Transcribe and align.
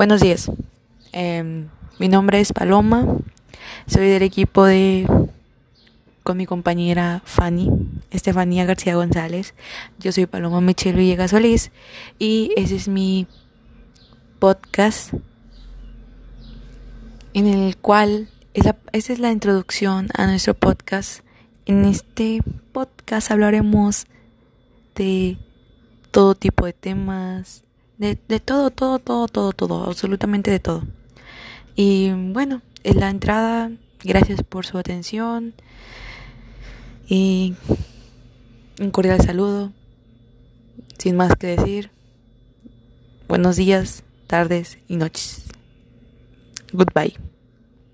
Buenos 0.00 0.22
días. 0.22 0.50
Em, 1.12 1.68
mi 1.98 2.08
nombre 2.08 2.40
es 2.40 2.54
Paloma. 2.54 3.18
Soy 3.86 4.08
del 4.08 4.22
equipo 4.22 4.64
de 4.64 5.06
con 6.22 6.38
mi 6.38 6.46
compañera 6.46 7.20
Fanny, 7.26 7.68
Estefanía 8.10 8.64
García 8.64 8.94
González. 8.94 9.52
Yo 9.98 10.10
soy 10.10 10.24
Paloma 10.24 10.62
Michelle 10.62 10.96
Villegas 10.96 11.32
Solís 11.32 11.70
y 12.18 12.50
ese 12.56 12.76
es 12.76 12.88
mi 12.88 13.26
podcast 14.38 15.12
en 17.34 17.46
el 17.46 17.76
cual 17.76 18.30
esa, 18.54 18.76
esa 18.92 19.12
es 19.12 19.18
la 19.18 19.32
introducción 19.32 20.08
a 20.14 20.26
nuestro 20.26 20.54
podcast. 20.54 21.20
En 21.66 21.84
este 21.84 22.40
podcast 22.72 23.30
hablaremos 23.30 24.06
de 24.94 25.36
todo 26.10 26.34
tipo 26.34 26.64
de 26.64 26.72
temas, 26.72 27.64
de, 28.00 28.40
todo, 28.40 28.70
todo, 28.70 28.98
todo, 28.98 29.28
todo, 29.28 29.52
todo, 29.52 29.84
absolutamente 29.84 30.50
de 30.50 30.58
todo. 30.58 30.82
Y 31.76 32.10
bueno, 32.10 32.62
en 32.82 32.98
la 32.98 33.10
entrada, 33.10 33.70
gracias 34.02 34.42
por 34.42 34.64
su 34.64 34.78
atención 34.78 35.52
y 37.06 37.54
un 38.80 38.90
cordial 38.90 39.20
saludo. 39.20 39.72
Sin 40.98 41.16
más 41.16 41.34
que 41.36 41.48
decir, 41.48 41.90
buenos 43.28 43.56
días, 43.56 44.02
tardes 44.26 44.78
y 44.88 44.96
noches. 44.96 45.44
Goodbye. 46.72 47.29